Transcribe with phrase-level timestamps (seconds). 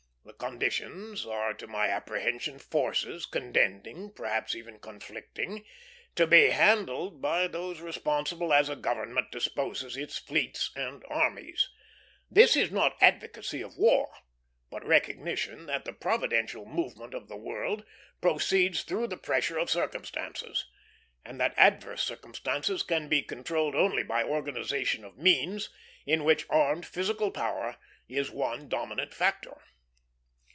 [0.23, 5.63] The conditions are to my apprehension forces, contending, perhaps even conflicting;
[6.15, 11.69] to be handled by those responsible as a government disposes its fleets and armies.
[12.29, 14.11] This is not advocacy of war,
[14.71, 17.83] but recognition that the providential movement of the world
[18.19, 20.65] proceeds through the pressure of circumstances;
[21.25, 25.69] and that adverse circumstances can be controlled only by organization of means,
[26.07, 27.77] in which armed physical power
[28.09, 29.61] is one dominant factor.